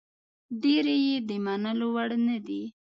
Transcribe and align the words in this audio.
ډېرې 0.61 0.95
یې 1.07 1.17
د 1.29 1.31
منلو 1.45 1.87
وړ 1.95 2.09
نه 2.27 2.37
دي. 2.47 2.61